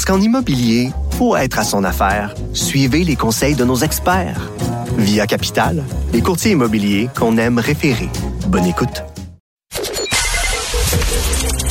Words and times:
Parce 0.00 0.16
qu'en 0.16 0.24
immobilier, 0.24 0.92
pour 1.18 1.36
être 1.36 1.58
à 1.58 1.62
son 1.62 1.84
affaire, 1.84 2.34
suivez 2.54 3.04
les 3.04 3.16
conseils 3.16 3.54
de 3.54 3.66
nos 3.66 3.76
experts. 3.76 4.50
Via 4.96 5.26
Capital, 5.26 5.84
les 6.14 6.22
courtiers 6.22 6.52
immobiliers 6.52 7.10
qu'on 7.14 7.36
aime 7.36 7.58
référer. 7.58 8.08
Bonne 8.46 8.64
écoute. 8.64 9.04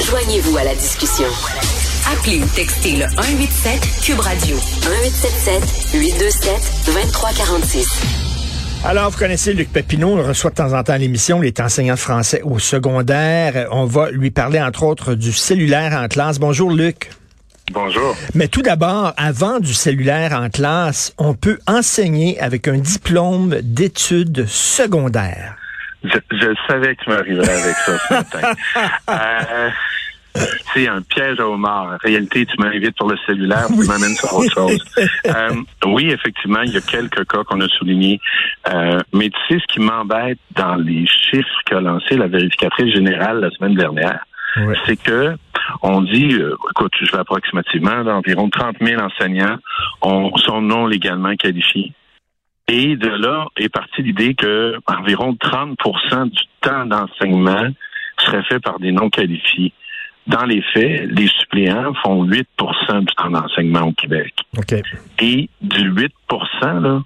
Joignez-vous 0.06 0.58
à 0.58 0.64
la 0.64 0.76
discussion. 0.76 1.26
Appelez 2.14 2.44
ou 2.44 2.46
textez 2.56 2.98
le 2.98 3.06
187 3.10 4.04
Cube 4.04 4.20
Radio 4.20 4.56
1877 4.58 6.00
827 6.00 6.84
2346. 6.86 7.88
Alors, 8.86 9.10
vous 9.10 9.18
connaissez 9.18 9.54
Luc 9.54 9.74
Pépineau, 9.74 10.10
on 10.10 10.16
le 10.18 10.22
reçoit 10.22 10.52
de 10.52 10.56
temps 10.56 10.74
en 10.74 10.84
temps 10.84 10.94
à 10.94 11.00
l'émission, 11.00 11.42
il 11.42 11.48
est 11.48 11.60
enseignant 11.60 11.96
de 11.96 12.00
français 12.00 12.44
au 12.44 12.60
secondaire. 12.60 13.68
On 13.72 13.86
va 13.86 14.12
lui 14.12 14.30
parler, 14.30 14.62
entre 14.62 14.84
autres, 14.84 15.16
du 15.16 15.34
cellulaire 15.34 16.00
en 16.00 16.08
classe. 16.08 16.38
Bonjour, 16.38 16.72
Luc. 16.72 17.10
Bonjour. 17.72 18.16
Mais 18.36 18.48
tout 18.48 18.62
d'abord, 18.62 19.14
avant 19.18 19.60
du 19.60 19.74
cellulaire 19.74 20.34
en 20.34 20.50
classe, 20.50 21.14
on 21.18 21.34
peut 21.34 21.60
enseigner 21.68 22.40
avec 22.40 22.68
un 22.68 22.78
diplôme 22.78 23.56
d'études 23.62 24.46
secondaires. 24.48 25.56
Je, 26.04 26.18
je 26.32 26.56
savais 26.68 26.96
que 26.96 27.04
tu 27.04 27.10
m'arriverais 27.10 27.62
avec 27.62 27.76
ça 27.76 27.98
ce 27.98 28.14
matin. 28.14 28.54
euh, 29.10 29.70
c'est 30.74 30.88
un 30.88 31.02
piège 31.02 31.40
à 31.40 31.48
homard. 31.48 31.94
En 31.94 31.98
réalité, 31.98 32.46
tu 32.46 32.56
m'invites 32.58 32.96
pour 32.98 33.10
le 33.10 33.18
cellulaire, 33.26 33.68
tu 33.68 33.88
m'amènes 33.88 34.16
sur 34.16 34.34
autre 34.34 34.54
chose. 34.54 34.84
Euh, 35.26 35.54
oui, 35.86 36.10
effectivement, 36.10 36.62
il 36.62 36.74
y 36.74 36.78
a 36.78 36.82
quelques 36.82 37.28
cas 37.28 37.44
qu'on 37.44 37.62
a 37.62 37.68
soulignés. 37.68 38.20
Euh, 38.68 39.00
mais 39.14 39.30
tu 39.30 39.38
sais, 39.48 39.60
ce 39.60 39.74
qui 39.74 39.80
m'embête 39.80 40.40
dans 40.56 40.76
les 40.76 41.06
chiffres 41.08 41.48
qu'a 41.66 41.80
lancé 41.82 42.16
la 42.16 42.28
vérificatrice 42.28 42.94
générale 42.94 43.40
la 43.40 43.50
semaine 43.52 43.76
dernière, 43.76 44.26
Ouais. 44.58 44.76
c'est 44.86 45.02
que 45.02 45.36
on 45.82 46.02
dit, 46.02 46.34
euh, 46.34 46.56
écoute, 46.72 46.94
je 47.00 47.12
vais 47.12 47.20
approximativement, 47.20 48.04
d'environ 48.04 48.50
30 48.50 48.78
000 48.82 49.02
enseignants 49.02 49.58
ont, 50.02 50.36
sont 50.38 50.62
non 50.62 50.88
légalement 50.88 51.36
qualifiés. 51.36 51.94
Et 52.68 52.96
de 52.96 53.10
là 53.10 53.48
est 53.58 53.70
partie 53.70 54.02
l'idée 54.02 54.36
que 54.36 54.76
environ 54.86 55.34
30% 55.34 56.30
du 56.30 56.40
temps 56.62 56.86
d'enseignement 56.86 57.68
serait 58.20 58.44
fait 58.44 58.60
par 58.60 58.80
des 58.80 58.92
non 58.92 59.10
qualifiés. 59.10 59.74
Dans 60.28 60.46
les 60.46 60.62
faits, 60.74 61.10
les 61.10 61.28
suppléants 61.28 61.94
font 62.04 62.26
8% 62.26 63.00
du 63.00 63.16
temps 63.16 63.32
d'enseignement 63.32 63.88
au 63.88 63.94
Québec. 63.94 64.34
Et 65.20 65.50
du 65.62 65.90
8 65.90 66.14
là, 66.62 67.02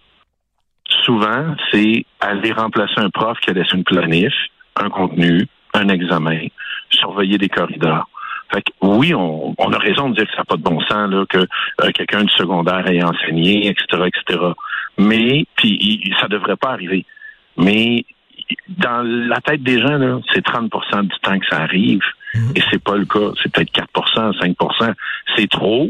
souvent, 1.05 1.55
c'est 1.71 2.05
aller 2.19 2.52
remplacer 2.52 2.97
un 2.97 3.09
prof 3.09 3.38
qui 3.39 3.49
a 3.49 3.53
laissé 3.53 3.77
une 3.77 3.86
planif, 3.86 4.33
un 4.75 4.89
contenu, 4.89 5.47
un 5.73 5.88
examen, 5.88 6.47
surveiller 7.03 7.37
des 7.37 7.49
corridors. 7.49 8.07
Fait 8.53 8.61
que 8.61 8.71
oui, 8.81 9.13
on, 9.13 9.55
on 9.57 9.73
a 9.73 9.77
raison 9.77 10.09
de 10.09 10.15
dire 10.15 10.25
que 10.25 10.31
ça 10.31 10.39
n'a 10.39 10.45
pas 10.45 10.57
de 10.57 10.61
bon 10.61 10.79
sens, 10.81 11.09
là, 11.09 11.25
que 11.27 11.39
euh, 11.39 11.91
quelqu'un 11.93 12.23
du 12.23 12.33
secondaire 12.33 12.87
ait 12.87 13.03
enseigné, 13.03 13.67
etc., 13.67 14.03
etc. 14.07 14.39
Mais, 14.97 15.45
puis, 15.55 16.13
ça 16.19 16.27
devrait 16.27 16.55
pas 16.55 16.71
arriver. 16.71 17.05
Mais 17.57 18.05
dans 18.67 19.02
la 19.03 19.42
tête 19.42 19.63
des 19.63 19.80
gens, 19.80 19.97
là, 19.97 20.19
c'est 20.33 20.45
30% 20.45 21.03
du 21.03 21.19
temps 21.21 21.39
que 21.39 21.45
ça 21.49 21.61
arrive. 21.61 22.03
Et 22.55 22.61
c'est 22.71 22.83
pas 22.83 22.95
le 22.95 23.05
cas. 23.05 23.31
C'est 23.42 23.52
peut-être 23.52 23.71
4% 23.71 24.39
5% 24.39 24.93
C'est 25.36 25.49
trop, 25.49 25.89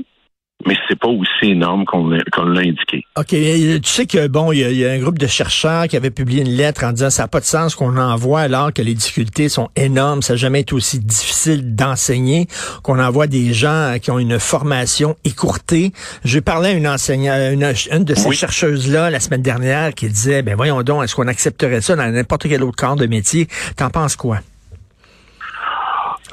mais 0.66 0.76
c'est 0.88 0.98
pas 1.00 1.08
aussi 1.08 1.52
énorme 1.52 1.86
qu'on 1.86 2.08
l'a 2.08 2.62
indiqué. 2.62 3.06
OK. 3.18 3.28
Tu 3.28 3.80
sais 3.84 4.06
que, 4.06 4.28
bon, 4.28 4.52
il 4.52 4.60
y, 4.60 4.76
y 4.78 4.86
a 4.86 4.92
un 4.92 5.00
groupe 5.00 5.20
de 5.20 5.28
chercheurs 5.28 5.88
qui 5.88 5.98
avait 5.98 6.10
publié 6.12 6.42
une 6.42 6.50
lettre 6.56 6.84
en 6.84 6.92
disant 6.92 7.10
ça 7.10 7.24
n'a 7.24 7.28
pas 7.28 7.40
de 7.40 7.46
sens 7.46 7.76
qu'on 7.76 7.98
envoie 7.98 8.42
alors 8.42 8.72
que 8.74 8.82
les 8.82 8.94
difficultés 8.94 9.50
sont 9.50 9.70
énormes. 9.76 10.22
Ça 10.22 10.34
n'a 10.34 10.38
jamais 10.38 10.62
été 10.62 10.74
aussi 10.74 11.00
difficile 11.00 11.76
d'enseigner 11.76 12.48
qu'on 12.84 13.00
envoie 13.00 13.28
des 13.28 13.54
gens 13.54 13.70
euh, 13.94 13.98
qui 13.98 14.12
ont 14.12 14.20
une 14.20 14.40
formation 14.40 15.16
écourtée. 15.26 15.92
Je 16.24 16.40
parlais 16.40 16.70
à 16.70 16.74
une 16.74 16.88
enseignante, 16.88 17.54
une, 17.54 17.74
une 17.92 18.04
de 18.04 18.16
ces 18.16 18.28
Oui. 18.30 18.36
chercheuses-là 18.36 19.10
la 19.10 19.20
semaine 19.20 19.42
dernière 19.42 19.94
qui 19.94 20.08
disait, 20.08 20.42
ben 20.42 20.56
voyons 20.56 20.82
donc, 20.84 21.04
est-ce 21.04 21.16
qu'on 21.16 21.28
accepterait 21.28 21.82
ça 21.82 21.96
dans 21.96 22.10
n'importe 22.12 22.48
quel 22.48 22.64
autre 22.64 22.76
corps 22.78 22.96
de 22.96 23.06
métier? 23.08 23.48
T'en 23.76 23.90
penses 23.90 24.16
quoi? 24.16 24.40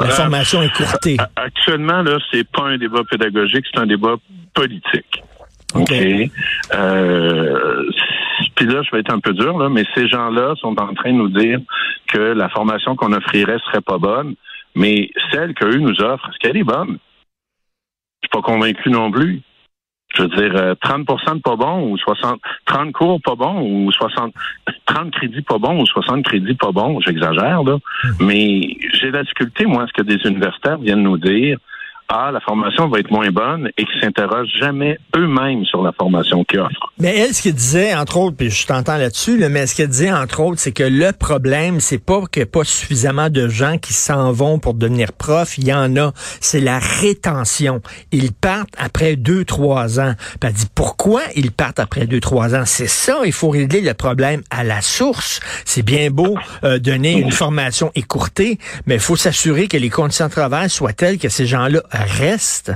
La 0.01 0.07
Euh, 0.07 0.11
formation 0.11 0.63
écourtée. 0.63 1.17
Actuellement, 1.37 2.03
là, 2.03 2.19
c'est 2.31 2.49
pas 2.51 2.65
un 2.65 2.79
débat 2.79 3.03
pédagogique, 3.09 3.67
c'est 3.73 3.81
un 3.81 3.87
débat 3.87 4.15
politique. 4.55 5.23
OK. 5.75 5.93
Euh, 6.75 7.85
Puis 8.57 8.67
là, 8.67 8.83
je 8.83 8.91
vais 8.91 9.01
être 9.01 9.13
un 9.13 9.21
peu 9.21 9.33
dur, 9.33 9.57
là, 9.59 9.69
mais 9.69 9.85
ces 9.95 10.09
gens-là 10.09 10.55
sont 10.61 10.79
en 10.81 10.93
train 10.95 11.13
de 11.13 11.17
nous 11.19 11.29
dire 11.29 11.61
que 12.09 12.19
la 12.19 12.49
formation 12.49 12.97
qu'on 12.97 13.13
offrirait 13.13 13.59
serait 13.67 13.81
pas 13.81 13.99
bonne, 13.99 14.35
mais 14.75 15.11
celle 15.33 15.55
qu'eux 15.55 15.77
nous 15.79 16.01
offrent, 16.03 16.29
est-ce 16.29 16.39
qu'elle 16.39 16.57
est 16.57 16.65
bonne? 16.65 16.99
Je 18.23 18.27
suis 18.27 18.31
pas 18.33 18.43
convaincu 18.43 18.91
non 18.91 19.11
plus. 19.11 19.41
Je 20.15 20.23
veux 20.23 20.29
dire, 20.29 20.57
euh, 20.57 20.75
30 20.81 21.07
de 21.07 21.41
pas 21.41 21.57
bon 21.57 21.93
ou 21.93 21.97
60, 21.97 22.41
30 22.67 22.93
cours 22.93 23.21
pas 23.23 23.37
bon 23.37 23.61
ou 23.63 23.93
60, 23.93 24.35
30 24.87 25.13
crédits 25.13 25.43
pas 25.43 25.59
bon 25.59 25.81
ou 25.81 25.87
60 25.87 26.25
crédits 26.25 26.55
pas 26.55 26.73
bon, 26.73 27.01
j'exagère, 27.01 27.63
là. 27.63 27.79
Mais 28.19 28.77
j'ai 28.93 29.11
la 29.11 29.23
difficulté, 29.23 29.67
moi, 29.67 29.85
à 29.85 29.87
ce 29.87 29.93
que 29.93 30.03
des 30.03 30.19
universitaires 30.29 30.79
viennent 30.79 31.03
nous 31.03 31.19
dire, 31.19 31.59
ah, 32.13 32.33
la 32.33 32.41
formation 32.41 32.89
va 32.89 32.99
être 32.99 33.11
moins 33.13 33.31
bonne 33.31 33.71
et 33.79 33.85
qu'ils 33.85 34.01
s'interrogent 34.01 34.53
jamais 34.59 34.99
eux-mêmes 35.17 35.65
sur 35.65 35.81
la 35.81 35.93
formation 35.93 36.43
qu'ils 36.43 36.59
offrent. 36.59 36.93
Mais 36.99 37.17
elle, 37.17 37.33
ce 37.33 37.41
qu'elle 37.41 37.55
disait, 37.55 37.95
entre 37.95 38.17
autres, 38.17 38.37
puis 38.37 38.51
je 38.51 38.67
t'entends 38.67 38.97
là-dessus, 38.97 39.39
là, 39.39 39.49
mais 39.49 39.69
ce 39.69 39.77
qu'elle 39.77 39.89
disait, 39.89 40.13
entre 40.13 40.41
autres, 40.41 40.59
c'est 40.59 40.73
que 40.73 40.83
le 40.83 41.13
problème, 41.13 41.79
c'est 41.79 42.05
pas 42.05 42.23
qu'il 42.33 42.43
n'y 42.43 42.49
a 42.49 42.51
pas 42.51 42.65
suffisamment 42.65 43.31
de 43.31 43.47
gens 43.47 43.79
qui 43.79 43.93
s'en 43.93 44.33
vont 44.33 44.59
pour 44.59 44.75
devenir 44.75 45.13
prof. 45.13 45.57
Il 45.57 45.69
y 45.69 45.73
en 45.73 45.97
a. 45.97 46.13
C'est 46.41 46.61
la 46.61 46.81
rétention. 46.81 47.81
Ils 48.11 48.33
partent 48.33 48.75
après 48.77 49.15
deux, 49.15 49.45
trois 49.45 50.01
ans. 50.01 50.15
Puis 50.41 50.49
elle 50.49 50.53
dit, 50.53 50.67
pourquoi 50.75 51.23
ils 51.37 51.53
partent 51.53 51.79
après 51.79 52.07
deux, 52.07 52.21
trois 52.21 52.57
ans? 52.57 52.65
C'est 52.67 52.89
ça, 52.89 53.21
il 53.25 53.33
faut 53.33 53.51
régler 53.51 53.83
le 53.83 53.95
problème 53.95 54.43
à 54.51 54.65
la 54.65 54.81
source. 54.81 55.39
C'est 55.65 55.85
bien 55.85 56.11
beau 56.11 56.37
euh, 56.65 56.81
donner 56.81 57.21
une 57.21 57.31
formation 57.31 57.93
écourtée, 57.95 58.59
mais 58.87 58.97
il 58.97 59.01
faut 59.01 59.15
s'assurer 59.15 59.69
que 59.69 59.77
les 59.77 59.91
conditions 59.91 60.27
de 60.27 60.33
travail 60.33 60.69
soient 60.69 60.93
telles 60.93 61.19
que 61.19 61.29
ces 61.29 61.47
gens-là 61.47 61.83
restent. 62.05 62.73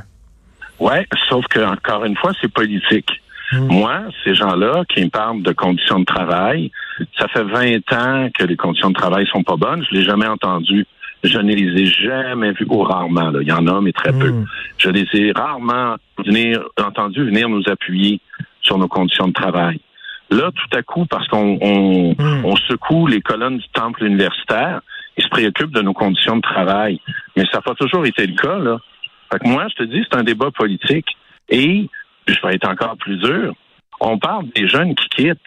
Ouais, 0.80 1.06
sauf 1.28 1.46
que 1.46 1.60
encore 1.60 2.04
une 2.04 2.16
fois, 2.16 2.32
c'est 2.40 2.52
politique. 2.52 3.10
Moi, 3.52 4.00
ces 4.24 4.34
gens-là 4.34 4.82
qui 4.88 5.04
me 5.04 5.10
parlent 5.10 5.42
de 5.42 5.52
conditions 5.52 6.00
de 6.00 6.04
travail, 6.04 6.72
ça 7.16 7.28
fait 7.28 7.44
20 7.44 7.92
ans 7.92 8.28
que 8.36 8.44
les 8.44 8.56
conditions 8.56 8.88
de 8.88 8.94
travail 8.94 9.26
sont 9.30 9.44
pas 9.44 9.56
bonnes. 9.56 9.84
Je 9.88 9.96
l'ai 9.96 10.02
jamais 10.04 10.26
entendu. 10.26 10.86
Je 11.22 11.38
ne 11.38 11.54
les 11.54 11.82
ai 11.82 11.86
jamais 11.86 12.52
vus, 12.52 12.66
ou 12.68 12.82
rarement. 12.82 13.30
Là. 13.30 13.38
Il 13.42 13.48
y 13.48 13.52
en 13.52 13.66
a, 13.68 13.80
mais 13.80 13.92
très 13.92 14.12
peu. 14.12 14.30
Mm. 14.30 14.46
Je 14.78 14.90
les 14.90 15.06
ai 15.14 15.32
rarement 15.32 15.96
venir, 16.24 16.62
entendu 16.82 17.24
venir 17.24 17.48
nous 17.48 17.62
appuyer 17.70 18.20
sur 18.60 18.76
nos 18.78 18.88
conditions 18.88 19.28
de 19.28 19.32
travail. 19.32 19.78
Là, 20.30 20.50
tout 20.50 20.76
à 20.76 20.82
coup, 20.82 21.06
parce 21.06 21.28
qu'on 21.28 21.58
on, 21.60 22.14
Mm. 22.18 22.44
on 22.44 22.56
secoue 22.56 23.06
les 23.06 23.20
colonnes 23.20 23.58
du 23.58 23.68
temple 23.72 24.04
universitaire, 24.04 24.80
ils 25.16 25.22
se 25.22 25.28
préoccupent 25.28 25.74
de 25.74 25.82
nos 25.82 25.92
conditions 25.92 26.36
de 26.36 26.42
travail. 26.42 27.00
Mais 27.36 27.44
ça 27.52 27.58
n'a 27.58 27.62
pas 27.62 27.74
toujours 27.74 28.04
été 28.04 28.26
le 28.26 28.34
cas, 28.34 28.58
là. 28.58 28.78
Fait 29.34 29.40
que 29.40 29.48
moi, 29.48 29.66
je 29.68 29.74
te 29.74 29.82
dis, 29.82 30.06
c'est 30.08 30.16
un 30.16 30.22
débat 30.22 30.52
politique. 30.52 31.08
Et 31.48 31.88
je 32.28 32.40
vais 32.42 32.54
être 32.54 32.68
encore 32.68 32.96
plus 32.96 33.16
dur. 33.16 33.52
On 34.00 34.16
parle 34.16 34.46
des 34.54 34.68
jeunes 34.68 34.94
qui 34.94 35.08
quittent. 35.08 35.38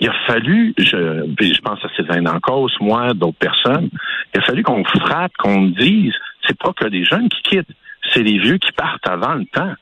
Il 0.00 0.08
a 0.08 0.14
fallu, 0.26 0.72
je, 0.78 1.60
pense 1.60 1.84
à 1.84 1.88
Sylvain 1.94 2.22
Dancos, 2.22 2.70
moi, 2.80 3.12
d'autres 3.12 3.36
personnes, 3.38 3.90
il 4.32 4.40
a 4.40 4.42
fallu 4.42 4.62
qu'on 4.62 4.82
frappe, 4.84 5.32
qu'on 5.36 5.66
dise, 5.66 6.14
c'est 6.46 6.56
pas 6.58 6.72
que 6.72 6.86
des 6.86 7.04
jeunes 7.04 7.28
qui 7.28 7.42
quittent, 7.42 7.76
c'est 8.10 8.22
les 8.22 8.38
vieux 8.38 8.56
qui 8.56 8.72
partent 8.72 9.06
avant 9.06 9.34
le 9.34 9.44
temps. 9.44 9.74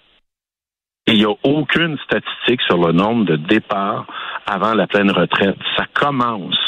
Et 1.06 1.12
il 1.12 1.18
n'y 1.18 1.24
a 1.24 1.34
aucune 1.44 1.96
statistique 1.98 2.60
sur 2.62 2.78
le 2.84 2.92
nombre 2.92 3.26
de 3.26 3.36
départs 3.36 4.06
avant 4.46 4.74
la 4.74 4.88
pleine 4.88 5.12
retraite. 5.12 5.56
Ça 5.76 5.84
commence. 5.94 6.58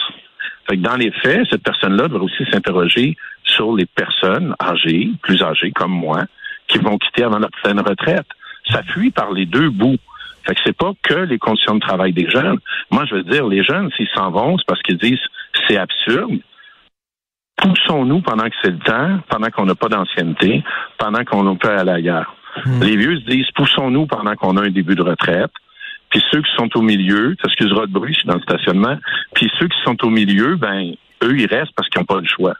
Dans 0.73 0.97
les 0.97 1.11
faits, 1.11 1.49
cette 1.51 1.65
personne-là 1.65 2.07
doit 2.07 2.23
aussi 2.23 2.45
s'interroger 2.53 3.17
sur 3.43 3.75
les 3.75 3.87
personnes 3.87 4.55
âgées, 4.63 5.11
plus 5.23 5.43
âgées 5.43 5.73
comme 5.73 5.91
moi, 5.91 6.27
qui 6.71 6.79
vont 6.79 6.99
quitter 6.99 7.25
avant 7.25 7.39
la 7.39 7.49
pleine 7.63 7.81
retraite. 7.81 8.27
Ça 8.71 8.83
fuit 8.83 9.11
par 9.11 9.33
les 9.33 9.47
deux 9.47 9.71
bouts. 9.71 9.99
Fait 10.47 10.55
que 10.55 10.61
c'est 10.65 10.77
pas 10.77 10.93
que 11.03 11.15
les 11.15 11.39
conditions 11.39 11.75
de 11.75 11.81
travail 11.81 12.13
des 12.13 12.29
jeunes. 12.29 12.59
Moi, 12.91 13.05
je 13.09 13.17
veux 13.17 13.25
dire, 13.25 13.47
les 13.47 13.63
jeunes, 13.63 13.91
s'ils 13.97 14.09
s'en 14.15 14.31
vont, 14.31 14.57
c'est 14.59 14.67
parce 14.67 14.83
qu'ils 14.83 14.99
disent 14.99 15.21
c'est 15.69 15.77
absurde. 15.77 16.39
Poussons-nous 17.57 18.23
pendant 18.23 18.45
que 18.45 18.55
c'est 18.63 18.71
le 18.71 18.79
temps, 18.79 19.21
pendant 19.29 19.51
qu'on 19.51 19.67
n'a 19.67 19.75
pas 19.75 19.89
d'ancienneté, 19.89 20.65
pendant 20.99 21.25
qu'on 21.25 21.57
peut 21.57 21.69
aller 21.69 21.91
ailleurs? 21.91 22.35
Hmm. 22.65 22.83
Les 22.83 22.97
vieux 22.97 23.21
se 23.21 23.25
disent, 23.27 23.51
poussons-nous 23.55 24.07
pendant 24.07 24.35
qu'on 24.35 24.57
a 24.57 24.63
un 24.63 24.71
début 24.71 24.95
de 24.95 25.03
retraite? 25.03 25.53
Puis 26.09 26.23
ceux 26.31 26.41
qui 26.43 26.51
sont 26.57 26.69
au 26.75 26.83
milieu, 26.83 27.37
t'excuseras 27.37 27.87
de 27.87 27.93
bruit, 27.93 28.15
je 28.15 28.21
suis 28.21 28.29
dans 28.29 28.35
le 28.35 28.43
stationnement. 28.43 28.97
Puis 29.35 29.51
ceux 29.59 29.69
qui 29.69 29.79
sont 29.85 29.97
au 30.05 30.11
milieu, 30.11 30.57
ben, 30.57 30.95
eux, 31.23 31.39
ils 31.39 31.47
restent 31.47 31.73
parce 31.77 31.89
qu'ils 31.89 32.01
n'ont 32.01 32.07
pas 32.07 32.21
le 32.21 32.27
choix. 32.27 32.55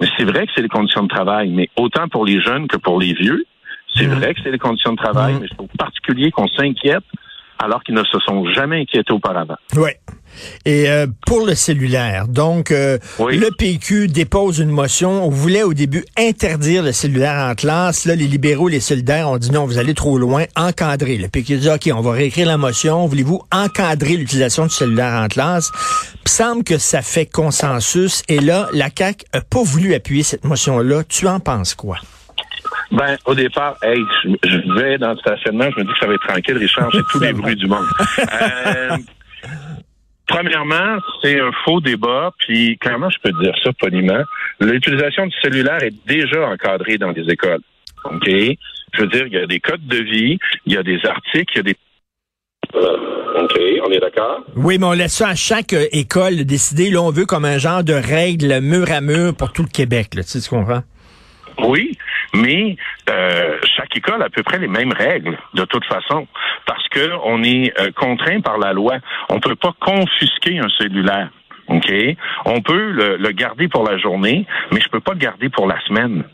Mais 0.00 0.08
c'est 0.16 0.24
vrai 0.24 0.46
que 0.46 0.52
c'est 0.54 0.62
les 0.62 0.68
conditions 0.68 1.02
de 1.02 1.08
travail, 1.08 1.50
mais 1.50 1.68
autant 1.76 2.08
pour 2.08 2.24
les 2.24 2.40
jeunes 2.40 2.68
que 2.68 2.76
pour 2.76 3.00
les 3.00 3.14
vieux, 3.14 3.46
c'est 3.94 4.06
hmm. 4.06 4.14
vrai 4.14 4.34
que 4.34 4.40
c'est 4.42 4.50
les 4.50 4.58
conditions 4.58 4.92
de 4.92 4.98
travail, 4.98 5.34
hmm. 5.34 5.38
mais 5.40 5.46
c'est 5.48 5.76
particulier 5.78 6.30
qu'on 6.30 6.48
s'inquiète 6.48 7.04
alors 7.58 7.82
qu'ils 7.82 7.94
ne 7.94 8.04
se 8.04 8.18
sont 8.20 8.44
jamais 8.52 8.82
inquiétés 8.82 9.12
auparavant. 9.12 9.56
Oui. 9.76 9.90
Et 10.64 10.90
euh, 10.90 11.06
pour 11.26 11.46
le 11.46 11.54
cellulaire, 11.54 12.28
donc 12.28 12.70
euh, 12.70 12.98
le 13.18 13.48
PQ 13.56 14.08
dépose 14.08 14.58
une 14.58 14.70
motion. 14.70 15.24
On 15.24 15.30
voulait 15.30 15.62
au 15.62 15.72
début 15.72 16.04
interdire 16.18 16.82
le 16.82 16.92
cellulaire 16.92 17.48
en 17.50 17.54
classe. 17.54 18.04
Là, 18.04 18.14
les 18.14 18.26
libéraux, 18.26 18.68
les 18.68 18.80
solidaires 18.80 19.30
ont 19.30 19.38
dit 19.38 19.50
non, 19.50 19.64
vous 19.64 19.78
allez 19.78 19.94
trop 19.94 20.18
loin, 20.18 20.44
encadrer. 20.56 21.16
Le 21.16 21.28
PQ 21.28 21.56
dit 21.58 21.70
ok, 21.70 21.90
on 21.94 22.00
va 22.00 22.12
réécrire 22.12 22.46
la 22.46 22.58
motion. 22.58 23.06
Voulez-vous 23.06 23.42
encadrer 23.52 24.16
l'utilisation 24.16 24.64
du 24.64 24.74
cellulaire 24.74 25.22
en 25.22 25.28
classe? 25.28 25.70
Il 26.24 26.30
semble 26.30 26.64
que 26.64 26.76
ça 26.76 27.02
fait 27.02 27.26
consensus. 27.26 28.22
Et 28.28 28.40
là, 28.40 28.68
la 28.72 28.90
CAC 28.90 29.24
a 29.32 29.40
pas 29.40 29.62
voulu 29.62 29.94
appuyer 29.94 30.22
cette 30.22 30.44
motion-là. 30.44 31.02
Tu 31.08 31.26
en 31.28 31.40
penses 31.40 31.74
quoi? 31.74 31.96
Ben, 32.90 33.16
au 33.24 33.34
départ, 33.34 33.76
hey, 33.82 34.00
je, 34.44 34.74
vais 34.78 34.98
dans 34.98 35.10
le 35.10 35.18
stationnement, 35.18 35.68
je 35.70 35.80
me 35.80 35.84
dis 35.84 35.92
que 35.92 35.98
ça 35.98 36.06
va 36.06 36.14
être 36.14 36.26
tranquille, 36.26 36.56
Richard, 36.56 36.90
j'ai 36.92 37.02
tous 37.10 37.20
les 37.20 37.32
bruits 37.32 37.56
du 37.56 37.66
monde. 37.66 37.86
Euh, 38.18 38.96
premièrement, 40.26 40.98
c'est 41.22 41.40
un 41.40 41.50
faux 41.64 41.80
débat, 41.80 42.32
puis 42.38 42.78
comment 42.80 43.10
je 43.10 43.18
peux 43.22 43.32
dire 43.42 43.54
ça 43.62 43.72
poliment? 43.72 44.22
L'utilisation 44.60 45.26
du 45.26 45.34
cellulaire 45.42 45.82
est 45.82 45.94
déjà 46.06 46.48
encadrée 46.48 46.98
dans 46.98 47.10
les 47.10 47.28
écoles. 47.30 47.60
OK? 48.04 48.28
Je 48.28 49.02
veux 49.02 49.08
dire, 49.08 49.26
il 49.26 49.32
y 49.32 49.38
a 49.38 49.46
des 49.46 49.60
codes 49.60 49.86
de 49.86 49.98
vie, 49.98 50.38
il 50.64 50.72
y 50.72 50.76
a 50.76 50.82
des 50.82 51.04
articles, 51.04 51.52
il 51.54 51.56
y 51.56 51.60
a 51.60 51.62
des 51.62 51.76
OK, 52.74 53.60
on 53.86 53.90
est 53.90 54.00
d'accord? 54.00 54.40
Oui, 54.56 54.78
mais 54.78 54.86
on 54.86 54.92
laisse 54.92 55.14
ça 55.14 55.28
à 55.28 55.34
chaque 55.34 55.72
euh, 55.72 55.86
école 55.92 56.36
de 56.36 56.42
décider. 56.42 56.90
Là, 56.90 57.02
on 57.02 57.10
veut 57.10 57.26
comme 57.26 57.44
un 57.44 57.58
genre 57.58 57.84
de 57.84 57.92
règle 57.92 58.60
mur 58.60 58.90
à 58.90 59.00
mur 59.00 59.34
pour 59.34 59.52
tout 59.52 59.62
le 59.62 59.68
Québec. 59.68 60.14
Là, 60.14 60.24
tu 60.24 60.30
sais, 60.30 60.40
tu 60.40 60.48
comprends? 60.48 60.82
Oui, 61.58 61.96
mais 62.34 62.76
euh, 63.08 63.58
chaque 63.76 63.96
école 63.96 64.22
a 64.22 64.26
à 64.26 64.30
peu 64.30 64.42
près 64.42 64.58
les 64.58 64.68
mêmes 64.68 64.92
règles 64.92 65.38
de 65.54 65.64
toute 65.64 65.84
façon, 65.86 66.26
parce 66.66 66.86
que 66.88 67.12
on 67.24 67.42
est 67.42 67.72
euh, 67.80 67.90
contraint 67.92 68.40
par 68.40 68.58
la 68.58 68.72
loi. 68.72 68.96
On 69.30 69.40
peut 69.40 69.56
pas 69.56 69.74
confisquer 69.80 70.58
un 70.58 70.68
cellulaire. 70.68 71.30
OK? 71.68 71.92
On 72.44 72.60
peut 72.60 72.90
le, 72.90 73.30
garder 73.32 73.68
pour 73.68 73.84
la 73.84 73.98
journée, 73.98 74.46
mais 74.72 74.80
je 74.80 74.88
peux 74.88 75.00
pas 75.00 75.12
le 75.12 75.18
garder 75.18 75.48
pour 75.48 75.66
la 75.66 75.80
semaine. 75.80 76.24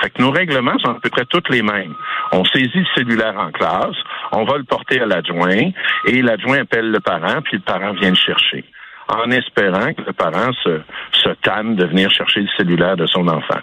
Fait 0.00 0.10
que 0.10 0.22
nos 0.22 0.30
règlements 0.30 0.78
sont 0.78 0.90
à 0.90 1.00
peu 1.00 1.10
près 1.10 1.24
tous 1.24 1.42
les 1.50 1.62
mêmes. 1.62 1.94
On 2.32 2.44
saisit 2.44 2.70
le 2.74 2.86
cellulaire 2.94 3.38
en 3.38 3.50
classe, 3.50 3.96
on 4.32 4.44
va 4.44 4.58
le 4.58 4.64
porter 4.64 5.00
à 5.00 5.06
l'adjoint, 5.06 5.70
et 6.06 6.22
l'adjoint 6.22 6.60
appelle 6.60 6.90
le 6.90 7.00
parent, 7.00 7.42
puis 7.42 7.56
le 7.56 7.62
parent 7.62 7.92
vient 7.92 8.10
le 8.10 8.16
chercher, 8.16 8.64
en 9.08 9.30
espérant 9.30 9.92
que 9.92 10.02
le 10.06 10.12
parent 10.12 10.52
se, 10.62 10.80
se 11.12 11.28
de 11.28 11.86
venir 11.86 12.10
chercher 12.10 12.40
le 12.40 12.48
cellulaire 12.56 12.96
de 12.96 13.06
son 13.06 13.26
enfant. 13.28 13.60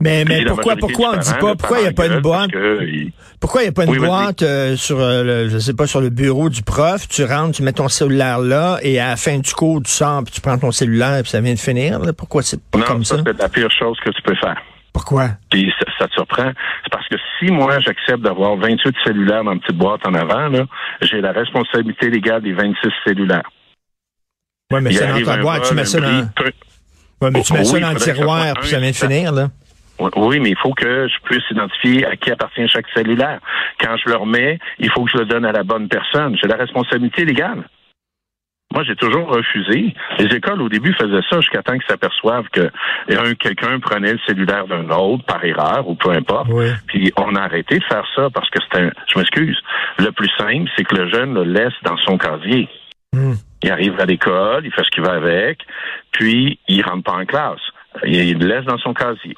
Mais, 0.00 0.24
mais 0.24 0.44
pourquoi, 0.44 0.76
pourquoi 0.76 1.14
on 1.14 1.16
dit 1.16 1.32
pas, 1.40 1.56
pourquoi 1.56 1.78
il 1.78 1.82
n'y 1.82 1.88
a 1.88 1.92
pas 1.92 2.06
une 2.06 2.20
boîte? 2.20 2.50
Pourquoi 3.40 3.62
il 3.62 3.64
n'y 3.64 3.68
a 3.70 3.72
pas 3.72 3.84
une 3.84 3.98
boîte 3.98 4.42
euh, 4.42 4.76
sur, 4.76 5.00
euh, 5.00 5.24
le, 5.24 5.48
je 5.48 5.58
sais 5.58 5.74
pas, 5.74 5.86
sur 5.86 6.00
le 6.00 6.08
bureau 6.08 6.48
du 6.48 6.62
prof? 6.62 7.08
Tu 7.08 7.24
rentres, 7.24 7.56
tu 7.56 7.62
mets 7.62 7.72
ton 7.72 7.88
cellulaire 7.88 8.38
là, 8.38 8.78
et 8.82 9.00
à 9.00 9.08
la 9.08 9.16
fin 9.16 9.38
du 9.38 9.52
cours, 9.52 9.82
tu 9.82 9.90
sors, 9.90 10.22
puis 10.24 10.32
tu 10.32 10.40
prends 10.40 10.58
ton 10.58 10.70
cellulaire, 10.70 11.22
puis 11.22 11.30
ça 11.30 11.40
vient 11.40 11.54
de 11.54 11.58
finir. 11.58 12.00
Pourquoi 12.16 12.42
c'est 12.42 12.62
pas 12.62 12.82
comme 12.82 13.04
ça? 13.04 13.16
c'est 13.24 13.38
la 13.38 13.48
pire 13.48 13.70
chose 13.70 13.98
que 14.04 14.10
tu 14.10 14.22
peux 14.22 14.36
faire. 14.36 14.56
Pourquoi? 14.92 15.30
Puis 15.50 15.72
ça, 15.98 16.06
te 16.06 16.12
surprend. 16.12 16.50
C'est 16.82 16.92
parce 16.92 17.06
que 17.08 17.16
si 17.38 17.52
moi, 17.52 17.78
j'accepte 17.80 18.20
d'avoir 18.20 18.56
28 18.56 18.94
cellulaires 19.04 19.44
dans 19.44 19.52
une 19.52 19.60
petite 19.60 19.78
boîte 19.78 20.00
en 20.06 20.14
avant, 20.14 20.48
là, 20.48 20.64
j'ai 21.02 21.20
la 21.20 21.32
responsabilité 21.32 22.10
légale 22.10 22.42
des 22.42 22.52
26 22.52 22.88
cellulaires. 23.04 23.48
Oui, 24.72 24.80
mais 24.82 24.92
c'est 24.92 25.06
dans 25.06 25.24
ta 25.24 25.36
boîte, 25.38 25.68
tu 25.68 25.74
mets 25.74 25.84
ça 25.84 26.00
dans... 26.00 26.28
Ouais, 27.20 27.30
mais 27.32 27.42
tu 27.42 27.52
mets 27.52 27.64
ça 27.64 27.80
dans 27.80 27.92
le 27.92 27.96
tiroir, 27.96 28.54
puis 28.60 28.68
ça 28.68 28.78
vient 28.78 28.90
de 28.90 28.96
finir, 28.96 29.32
là. 29.32 29.48
Oui, 29.98 30.40
mais 30.40 30.50
il 30.50 30.56
faut 30.56 30.74
que 30.74 31.08
je 31.08 31.20
puisse 31.24 31.42
identifier 31.50 32.06
à 32.06 32.16
qui 32.16 32.30
appartient 32.30 32.68
chaque 32.68 32.86
cellulaire. 32.94 33.40
Quand 33.80 33.96
je 33.96 34.08
le 34.08 34.16
remets, 34.16 34.58
il 34.78 34.90
faut 34.90 35.04
que 35.04 35.10
je 35.10 35.18
le 35.18 35.24
donne 35.24 35.44
à 35.44 35.52
la 35.52 35.64
bonne 35.64 35.88
personne. 35.88 36.36
J'ai 36.40 36.48
la 36.48 36.56
responsabilité 36.56 37.24
légale. 37.24 37.64
Moi, 38.74 38.84
j'ai 38.84 38.96
toujours 38.96 39.28
refusé. 39.28 39.94
Les 40.18 40.36
écoles, 40.36 40.60
au 40.60 40.68
début, 40.68 40.92
faisaient 40.92 41.26
ça 41.30 41.40
jusqu'à 41.40 41.62
temps 41.62 41.72
qu'ils 41.72 41.88
s'aperçoivent 41.88 42.48
que 42.52 42.70
quelqu'un 43.34 43.80
prenait 43.80 44.12
le 44.12 44.18
cellulaire 44.26 44.66
d'un 44.66 44.90
autre 44.90 45.24
par 45.24 45.42
erreur 45.42 45.88
ou 45.88 45.94
peu 45.94 46.10
importe. 46.10 46.50
Puis 46.86 47.10
on 47.16 47.34
a 47.34 47.40
arrêté 47.40 47.78
de 47.78 47.84
faire 47.84 48.04
ça 48.14 48.28
parce 48.28 48.48
que 48.50 48.58
c'était 48.62 48.84
un... 48.84 48.90
Je 49.12 49.18
m'excuse. 49.18 49.58
Le 49.98 50.12
plus 50.12 50.28
simple, 50.36 50.70
c'est 50.76 50.84
que 50.84 50.96
le 50.96 51.08
jeune 51.08 51.32
le 51.32 51.44
laisse 51.44 51.72
dans 51.82 51.96
son 51.96 52.18
casier. 52.18 52.68
Hmm. 53.14 53.34
Il 53.62 53.70
arrive 53.70 53.98
à 53.98 54.04
l'école, 54.04 54.66
il 54.66 54.72
fait 54.72 54.84
ce 54.84 54.90
qu'il 54.90 55.02
va 55.02 55.14
avec, 55.14 55.60
puis 56.12 56.58
il 56.68 56.82
rentre 56.82 57.04
pas 57.04 57.16
en 57.16 57.24
classe. 57.24 57.60
Il 58.04 58.38
le 58.38 58.46
laisse 58.46 58.66
dans 58.66 58.78
son 58.78 58.92
casier. 58.92 59.34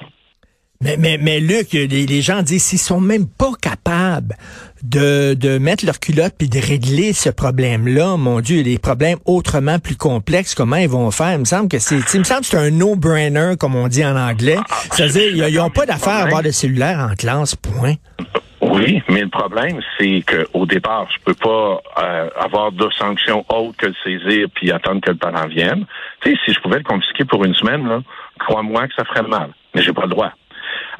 Mais, 0.81 0.97
mais, 0.97 1.17
mais 1.21 1.39
Luc, 1.39 1.73
les, 1.73 2.21
gens 2.21 2.41
disent 2.41 2.63
s'ils 2.63 2.79
sont 2.79 2.99
même 2.99 3.27
pas 3.27 3.51
capables 3.61 4.35
de, 4.83 5.35
de 5.35 5.59
mettre 5.59 5.85
leur 5.85 5.99
culotte 5.99 6.33
puis 6.37 6.49
de 6.49 6.59
régler 6.59 7.13
ce 7.13 7.29
problème-là, 7.29 8.17
mon 8.17 8.39
Dieu, 8.39 8.63
les 8.63 8.79
problèmes 8.79 9.19
autrement 9.25 9.77
plus 9.77 9.95
complexes, 9.95 10.55
comment 10.55 10.77
ils 10.77 10.89
vont 10.89 11.11
faire? 11.11 11.33
Il 11.33 11.39
me 11.39 11.45
semble 11.45 11.69
que 11.69 11.77
c'est, 11.77 11.99
il 12.13 12.19
me 12.19 12.23
semble 12.23 12.41
que 12.41 12.47
c'est 12.47 12.57
un 12.57 12.71
no-brainer, 12.71 13.53
comme 13.59 13.75
on 13.75 13.87
dit 13.87 14.03
en 14.03 14.15
anglais. 14.15 14.57
C'est-à-dire, 14.91 15.47
ils 15.47 15.55
n'ont 15.55 15.69
pas 15.69 15.85
d'affaire 15.85 16.13
à 16.13 16.23
avoir 16.23 16.41
de 16.41 16.49
cellulaire 16.51 17.07
en 17.11 17.15
classe, 17.15 17.55
point. 17.55 17.95
Oui, 18.61 19.01
mais 19.09 19.21
le 19.21 19.29
problème, 19.29 19.79
c'est 19.97 20.23
qu'au 20.23 20.65
départ, 20.65 21.07
je 21.11 21.17
peux 21.25 21.33
pas 21.33 21.81
euh, 22.01 22.29
avoir 22.39 22.71
de 22.71 22.89
sanctions 22.97 23.43
autres 23.49 23.77
que 23.77 23.87
le 23.87 23.95
saisir 24.03 24.47
puis 24.53 24.71
attendre 24.71 25.01
que 25.01 25.11
le 25.11 25.17
parent 25.17 25.47
vienne. 25.47 25.85
Tu 26.21 26.31
sais, 26.31 26.39
si 26.45 26.53
je 26.53 26.59
pouvais 26.59 26.77
le 26.77 26.83
confisquer 26.83 27.25
pour 27.25 27.43
une 27.43 27.55
semaine, 27.55 28.03
crois-moi 28.39 28.87
que 28.87 28.93
ça 28.95 29.03
ferait 29.05 29.27
mal. 29.27 29.49
Mais 29.75 29.81
j'ai 29.81 29.93
pas 29.93 30.03
le 30.03 30.09
droit. 30.09 30.31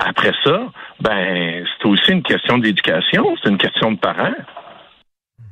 Après 0.04 0.34
ça, 0.44 0.64
ben, 1.00 1.64
c'est 1.78 1.88
aussi 1.88 2.12
une 2.12 2.24
question 2.24 2.58
d'éducation, 2.58 3.36
c'est 3.42 3.50
une 3.50 3.60
question 3.60 3.92
de 3.92 3.98
parents. 3.98 4.34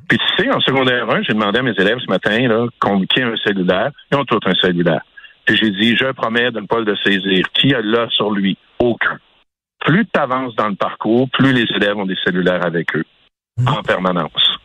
Puis 0.07 0.17
tu 0.17 0.43
sais, 0.43 0.51
en 0.51 0.59
secondaire 0.59 1.07
1, 1.07 1.21
j'ai 1.21 1.33
demandé 1.33 1.59
à 1.59 1.61
mes 1.61 1.75
élèves 1.77 1.99
ce 1.99 2.09
matin, 2.09 2.35
là, 2.47 2.65
a 2.81 2.89
un 2.89 3.37
cellulaire? 3.37 3.91
Ils 4.11 4.17
ont 4.17 4.25
tous 4.25 4.39
un 4.45 4.55
cellulaire. 4.55 5.01
Puis 5.45 5.55
j'ai 5.55 5.69
dit, 5.69 5.95
je 5.95 6.11
promets 6.13 6.49
de 6.49 6.61
ne 6.61 6.65
pas 6.65 6.79
le 6.79 6.95
saisir. 6.97 7.45
Qui 7.53 7.75
a 7.75 7.81
là 7.81 8.07
sur 8.09 8.31
lui? 8.31 8.57
Aucun. 8.79 9.19
Plus 9.81 10.05
tu 10.11 10.19
avances 10.19 10.55
dans 10.55 10.67
le 10.67 10.75
parcours, 10.75 11.29
plus 11.29 11.53
les 11.53 11.67
élèves 11.75 11.97
ont 11.97 12.07
des 12.07 12.17
cellulaires 12.25 12.65
avec 12.65 12.95
eux, 12.95 13.05
en 13.67 13.83
permanence. 13.83 14.58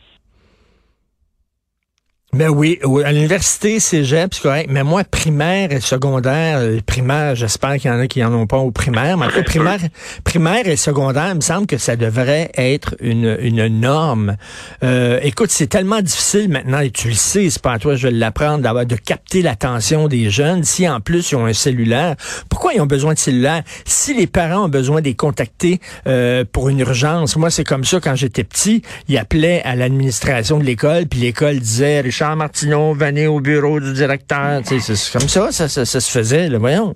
Mais 2.35 2.49
oui, 2.49 2.81
à 3.05 3.13
l'université, 3.13 3.79
cégep, 3.79 4.35
c'est 4.35 4.43
correct. 4.43 4.69
Mais 4.69 4.83
moi, 4.83 5.05
primaire 5.05 5.71
et 5.71 5.79
secondaire, 5.79 6.59
euh, 6.59 6.81
primaire, 6.85 7.37
j'espère 7.37 7.77
qu'il 7.77 7.89
y 7.89 7.95
en 7.95 8.01
a 8.01 8.09
qui 8.09 8.25
en 8.25 8.35
ont 8.35 8.49
pas 8.49 8.57
au 8.57 8.73
primaire. 8.73 9.17
Mais 9.17 9.27
après, 9.27 9.45
primaire, 9.45 9.79
primaire 10.25 10.67
et 10.67 10.75
secondaire, 10.75 11.29
il 11.31 11.37
me 11.37 11.41
semble 11.41 11.69
que 11.69 11.79
ça 11.79 11.95
devrait 11.95 12.51
être 12.57 12.97
une, 13.01 13.39
une 13.41 13.69
norme. 13.69 14.37
Euh, 14.83 15.21
écoute, 15.23 15.51
c'est 15.51 15.69
tellement 15.69 16.01
difficile 16.01 16.49
maintenant, 16.49 16.81
et 16.81 16.91
tu 16.91 17.07
le 17.07 17.15
sais, 17.15 17.49
c'est 17.51 17.63
pas 17.63 17.75
à 17.75 17.79
toi, 17.79 17.95
je 17.95 18.09
vais 18.09 18.13
l'apprendre, 18.13 18.65
d'avoir 18.65 18.85
de 18.85 18.97
capter 18.97 19.41
l'attention 19.41 20.09
des 20.09 20.29
jeunes. 20.29 20.65
Si 20.65 20.89
en 20.89 21.01
plus 21.01 21.31
ils 21.31 21.37
ont 21.37 21.47
un 21.47 21.53
cellulaire, 21.53 22.17
pourquoi 22.49 22.75
ils 22.75 22.81
ont 22.81 22.87
besoin 22.87 23.15
de 23.15 23.19
cellulaire? 23.21 23.63
Si 23.85 24.13
les 24.13 24.27
parents 24.27 24.65
ont 24.65 24.69
besoin 24.69 25.01
de 25.01 25.07
les 25.07 25.15
contacter 25.15 25.79
euh, 26.09 26.45
pour 26.51 26.69
une 26.69 26.81
urgence, 26.81 27.37
moi 27.37 27.51
c'est 27.51 27.65
comme 27.65 27.85
ça 27.85 28.01
quand 28.01 28.17
j'étais 28.17 28.43
petit, 28.43 28.83
ils 29.07 29.19
appelaient 29.19 29.63
à 29.65 29.77
l'administration 29.77 30.59
de 30.59 30.65
l'école, 30.65 31.07
puis 31.07 31.21
l'école 31.21 31.61
disait, 31.61 32.01
Richard, 32.01 32.24
Jean 32.25 32.37
Martineau, 32.37 32.95
venez 32.95 33.27
au 33.27 33.39
bureau 33.41 33.81
du 33.81 33.93
directeur. 33.93 34.63
C'est 34.65 34.79
comme 35.13 35.29
ça, 35.29 35.53
ça, 35.53 35.69
ça, 35.69 35.85
se 35.85 36.11
faisait, 36.11 36.49
le 36.49 36.57
voyons. 36.57 36.95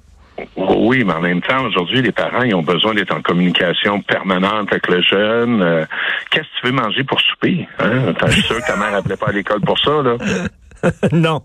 Oui, 0.56 1.04
mais 1.04 1.12
en 1.12 1.20
même 1.20 1.42
temps, 1.42 1.66
aujourd'hui, 1.66 2.00
les 2.00 2.12
parents, 2.12 2.44
ils 2.44 2.54
ont 2.54 2.62
besoin 2.62 2.94
d'être 2.94 3.14
en 3.14 3.20
communication 3.20 4.00
permanente 4.00 4.68
avec 4.70 4.88
le 4.88 5.02
jeune. 5.02 5.60
Euh, 5.60 5.84
qu'est-ce 6.30 6.44
que 6.44 6.60
tu 6.60 6.66
veux 6.68 6.72
manger 6.72 7.04
pour 7.04 7.20
souper? 7.20 7.68
Hein? 7.78 8.14
Je 8.26 8.32
suis 8.32 8.42
sûr 8.42 8.56
que 8.56 8.66
ta 8.66 8.76
mère 8.76 8.90
n'appelait 8.90 9.18
pas 9.18 9.28
à 9.28 9.32
l'école 9.32 9.60
pour 9.60 9.78
ça, 9.78 10.02
là. 10.02 10.16
non. 11.12 11.42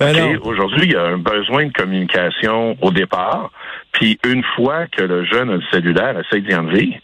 Ben 0.00 0.38
aujourd'hui, 0.42 0.84
il 0.84 0.92
y 0.92 0.96
a 0.96 1.02
un 1.02 1.18
besoin 1.18 1.66
de 1.66 1.72
communication 1.72 2.74
au 2.80 2.90
départ. 2.90 3.50
Puis 3.92 4.18
une 4.24 4.42
fois 4.56 4.86
que 4.86 5.02
le 5.02 5.26
jeune 5.26 5.50
a 5.50 5.56
le 5.56 5.62
cellulaire, 5.70 6.18
essaye 6.18 6.40
d'y 6.40 6.54
enlever. 6.54 7.02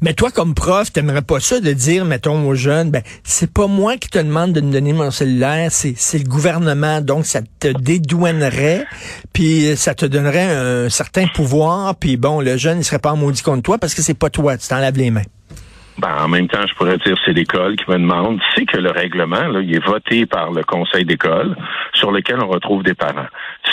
Mais 0.00 0.14
toi, 0.14 0.30
comme 0.30 0.54
prof, 0.54 0.92
t'aimerais 0.92 1.22
pas 1.22 1.40
ça 1.40 1.60
de 1.60 1.72
dire, 1.72 2.04
mettons, 2.04 2.46
aux 2.46 2.54
jeunes, 2.54 2.90
ben, 2.90 3.02
c'est 3.24 3.50
pas 3.50 3.66
moi 3.66 3.96
qui 3.96 4.08
te 4.08 4.18
demande 4.18 4.52
de 4.52 4.60
me 4.60 4.72
donner 4.72 4.92
mon 4.92 5.10
cellulaire, 5.10 5.70
c'est, 5.70 5.94
le 6.12 6.28
gouvernement, 6.28 7.00
donc 7.00 7.26
ça 7.26 7.40
te 7.58 7.68
dédouanerait, 7.68 8.84
puis 9.32 9.76
ça 9.76 9.94
te 9.94 10.04
donnerait 10.04 10.54
un 10.54 10.88
certain 10.88 11.26
pouvoir, 11.26 11.96
puis 11.96 12.16
bon, 12.16 12.40
le 12.40 12.56
jeune, 12.56 12.78
il 12.78 12.84
serait 12.84 12.98
pas 12.98 13.14
maudit 13.14 13.42
contre 13.42 13.62
toi 13.62 13.78
parce 13.78 13.94
que 13.94 14.02
c'est 14.02 14.14
pas 14.14 14.30
toi, 14.30 14.56
tu 14.58 14.68
t'en 14.68 14.78
laves 14.78 14.98
les 14.98 15.10
mains. 15.10 15.22
Ben, 15.98 16.24
en 16.24 16.28
même 16.28 16.48
temps, 16.48 16.66
je 16.66 16.74
pourrais 16.74 16.96
dire 16.98 17.16
c'est 17.24 17.32
l'école 17.32 17.76
qui 17.76 17.90
me 17.90 17.98
demande. 17.98 18.40
C'est 18.54 18.64
que 18.64 18.78
le 18.78 18.90
règlement, 18.90 19.46
là, 19.48 19.60
il 19.60 19.74
est 19.74 19.84
voté 19.84 20.26
par 20.26 20.50
le 20.50 20.62
conseil 20.64 21.04
d'école, 21.04 21.54
sur 21.92 22.10
lequel 22.10 22.38
on 22.42 22.48
retrouve 22.48 22.82
des 22.82 22.94
parents. 22.94 23.26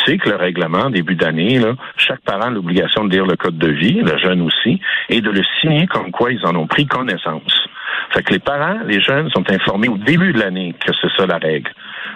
C'est 0.06 0.18
que 0.18 0.30
le 0.30 0.36
règlement, 0.36 0.90
début 0.90 1.16
d'année, 1.16 1.62
chaque 1.98 2.22
parent 2.22 2.48
a 2.48 2.50
l'obligation 2.50 3.06
de 3.06 3.12
lire 3.12 3.26
le 3.26 3.38
code 3.38 3.58
de 3.58 3.70
vie, 3.72 4.02
le 4.02 4.18
jeune 4.18 4.42
aussi, 4.42 4.82
et 5.10 5.22
de 5.22 5.30
le 5.30 5.42
signer 5.62 5.88
comme 5.88 6.12
quoi 6.12 6.32
ils 6.32 6.46
en 6.46 6.56
ont 6.56 6.68
pris 6.68 6.86
connaissance. 6.86 7.68
Fait 8.12 8.24
que 8.24 8.34
les 8.34 8.40
parents, 8.40 8.80
les 8.86 9.02
jeunes 9.02 9.30
sont 9.30 9.50
informés 9.50 9.88
au 9.88 9.98
début 9.98 10.34
de 10.34 10.40
l'année 10.40 10.76
que 10.80 10.92
c'est 11.00 11.12
ça 11.16 11.26
la 11.26 11.38
règle. 11.38 11.72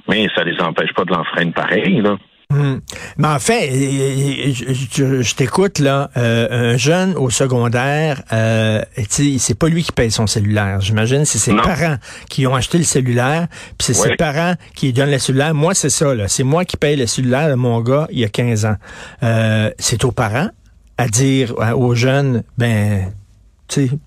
Mais 0.09 0.27
ça 0.35 0.43
les 0.43 0.59
empêche 0.59 0.93
pas 0.93 1.05
de 1.05 1.13
l'enfreindre 1.13 1.53
pareil, 1.53 2.01
là. 2.01 2.17
Hmm. 2.53 2.79
Mais 3.17 3.27
en 3.27 3.39
fait, 3.39 3.69
je, 3.71 5.35
t'écoute 5.35 5.79
là, 5.79 6.11
euh, 6.17 6.73
un 6.73 6.77
jeune 6.77 7.15
au 7.15 7.29
secondaire, 7.29 8.21
euh, 8.31 8.81
c'est 9.09 9.57
pas 9.57 9.67
lui 9.67 9.83
qui 9.83 9.91
paye 9.91 10.11
son 10.11 10.27
cellulaire. 10.27 10.79
J'imagine 10.81 11.25
c'est 11.25 11.39
ses 11.39 11.55
parents 11.55 11.97
qui 12.29 12.45
ont 12.45 12.53
acheté 12.53 12.77
le 12.77 12.83
cellulaire, 12.83 13.47
puis 13.49 13.87
c'est 13.87 13.93
ses 13.93 14.15
parents 14.15 14.53
qui 14.75 14.93
donnent 14.93 15.11
le 15.11 15.19
cellulaire. 15.19 15.53
Moi, 15.55 15.73
c'est 15.73 15.89
ça 15.89 16.13
là, 16.13 16.27
c'est 16.27 16.43
moi 16.43 16.63
qui 16.63 16.77
paye 16.77 16.95
le 16.95 17.07
cellulaire 17.07 17.49
de 17.49 17.55
mon 17.55 17.81
gars 17.81 18.07
il 18.11 18.19
y 18.19 18.23
a 18.23 18.29
15 18.29 18.65
ans. 18.65 18.75
Euh, 19.23 19.71
c'est 19.79 20.05
aux 20.05 20.11
parents 20.11 20.49
à 20.97 21.07
dire 21.07 21.55
aux 21.75 21.95
jeunes, 21.95 22.43
ben, 22.57 23.11
tu 23.67 23.87
sais. 23.87 23.97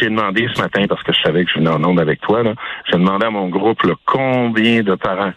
J'ai 0.00 0.06
demandé 0.08 0.48
ce 0.52 0.60
matin, 0.60 0.84
parce 0.88 1.02
que 1.02 1.12
je 1.12 1.20
savais 1.22 1.44
que 1.44 1.50
je 1.50 1.58
venais 1.58 1.70
en 1.70 1.84
onde 1.84 2.00
avec 2.00 2.20
toi, 2.20 2.42
j'ai 2.90 2.98
demandé 2.98 3.26
à 3.26 3.30
mon 3.30 3.48
groupe 3.48 3.82
là, 3.82 3.94
combien 4.06 4.82
de 4.82 4.94
parents 4.94 5.32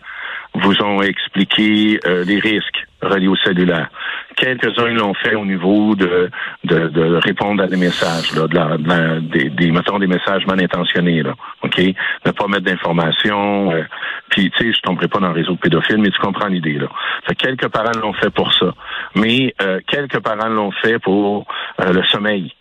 vous 0.55 0.81
ont 0.81 1.01
expliqué 1.01 1.99
euh, 2.05 2.23
les 2.23 2.39
risques 2.39 2.85
reliés 3.01 3.27
au 3.27 3.35
cellulaire. 3.35 3.89
Quelques-uns 4.35 4.93
l'ont 4.93 5.13
fait 5.13 5.35
au 5.35 5.45
niveau 5.45 5.95
de, 5.95 6.29
de, 6.63 6.87
de, 6.87 7.15
répondre 7.17 7.63
à 7.63 7.67
des 7.67 7.77
messages, 7.77 8.33
là, 8.33 8.47
de 8.47 8.55
la, 8.55 9.19
des, 9.19 9.49
des, 9.49 9.71
mettons, 9.71 9.99
des 9.99 10.07
messages 10.07 10.45
mal 10.45 10.61
intentionnés, 10.61 11.23
là, 11.23 11.33
OK? 11.63 11.77
Ne 11.77 12.31
pas 12.31 12.47
mettre 12.47 12.65
d'informations. 12.65 13.71
Euh, 13.71 13.83
puis, 14.29 14.51
tu 14.51 14.65
sais, 14.65 14.73
je 14.73 14.81
tomberai 14.81 15.07
pas 15.07 15.19
dans 15.19 15.29
le 15.29 15.35
réseau 15.35 15.55
pédophile, 15.55 15.99
mais 15.99 16.09
tu 16.09 16.19
comprends 16.19 16.47
l'idée, 16.47 16.73
là. 16.73 16.87
Fait 17.27 17.35
quelques 17.35 17.69
parents 17.69 17.97
l'ont 18.01 18.13
fait 18.13 18.31
pour 18.31 18.53
ça. 18.53 18.73
Mais 19.15 19.53
euh, 19.61 19.79
quelques 19.87 20.19
parents 20.19 20.49
l'ont 20.49 20.71
fait 20.71 20.99
pour 20.99 21.45
le 21.79 22.03
sommeil. 22.03 22.53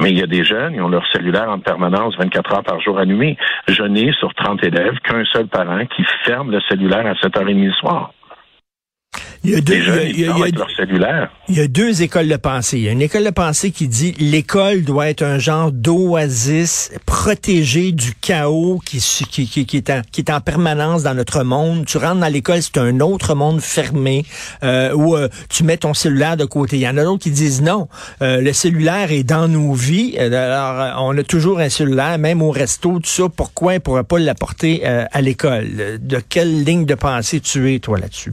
Mais 0.00 0.10
il 0.10 0.18
y 0.18 0.22
a 0.22 0.26
des 0.26 0.44
jeunes, 0.44 0.74
ils 0.74 0.82
ont 0.82 0.88
leur 0.88 1.06
cellulaire 1.12 1.48
en 1.50 1.58
permanence 1.58 2.16
24 2.16 2.54
heures 2.54 2.64
par 2.64 2.80
jour 2.80 2.98
allumé. 2.98 3.36
Je 3.68 3.82
n'ai 3.82 4.12
sur 4.12 4.34
30 4.34 4.62
élèves 4.64 4.98
qu'un 5.00 5.24
seul 5.24 5.46
parent 5.46 5.84
qui 5.86 6.04
ferme 6.24 6.50
le 6.50 6.60
cellulaire 6.68 7.06
à 7.06 7.12
7h30 7.14 7.64
le 7.64 7.72
soir. 7.72 8.12
Il 9.46 9.52
y 9.52 9.54
a 9.54 9.60
deux, 9.60 9.74
il 10.08 11.56
y 11.56 11.60
a, 11.60 11.68
deux 11.68 12.02
écoles 12.02 12.26
de 12.26 12.34
pensée. 12.34 12.78
Il 12.78 12.82
y 12.82 12.88
a 12.88 12.90
une 12.90 13.00
école 13.00 13.22
de 13.22 13.30
pensée 13.30 13.70
qui 13.70 13.86
dit 13.86 14.12
l'école 14.18 14.82
doit 14.82 15.08
être 15.08 15.22
un 15.22 15.38
genre 15.38 15.70
d'oasis 15.70 16.90
protégé 17.06 17.92
du 17.92 18.12
chaos 18.20 18.80
qui, 18.84 18.98
qui, 19.30 19.46
qui, 19.46 19.64
qui, 19.64 19.76
est 19.76 19.88
en, 19.90 20.02
qui 20.10 20.22
est 20.22 20.32
en 20.32 20.40
permanence 20.40 21.04
dans 21.04 21.14
notre 21.14 21.44
monde. 21.44 21.86
Tu 21.86 21.96
rentres 21.96 22.18
dans 22.18 22.26
l'école, 22.26 22.60
c'est 22.60 22.78
un 22.78 22.98
autre 22.98 23.36
monde 23.36 23.60
fermé 23.60 24.24
euh, 24.64 24.92
où 24.94 25.14
euh, 25.14 25.28
tu 25.48 25.62
mets 25.62 25.76
ton 25.76 25.94
cellulaire 25.94 26.36
de 26.36 26.44
côté. 26.44 26.78
Il 26.78 26.82
y 26.82 26.88
en 26.88 26.96
a 26.96 27.04
d'autres 27.04 27.22
qui 27.22 27.30
disent 27.30 27.62
non, 27.62 27.86
euh, 28.22 28.40
le 28.40 28.52
cellulaire 28.52 29.12
est 29.12 29.22
dans 29.22 29.46
nos 29.46 29.74
vies. 29.74 30.18
Alors, 30.18 31.04
on 31.04 31.16
a 31.16 31.22
toujours 31.22 31.60
un 31.60 31.68
cellulaire, 31.68 32.18
même 32.18 32.42
au 32.42 32.50
resto, 32.50 32.98
tout 32.98 33.04
ça. 33.04 33.28
Pourquoi 33.28 33.70
on 33.70 33.74
ne 33.76 33.78
pourrait 33.78 34.04
pas 34.04 34.18
l'apporter 34.18 34.84
à 34.84 35.20
l'école? 35.20 36.00
De 36.00 36.18
quelle 36.28 36.64
ligne 36.64 36.84
de 36.84 36.96
pensée 36.96 37.38
tu 37.38 37.72
es, 37.72 37.78
toi, 37.78 37.96
là-dessus? 37.96 38.32